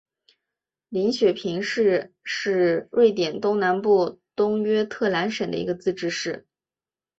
[0.89, 6.47] 林雪平市是瑞典东南部东约特兰省的一个自治市。